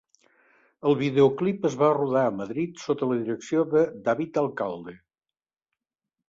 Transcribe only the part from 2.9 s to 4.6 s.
la direcció de David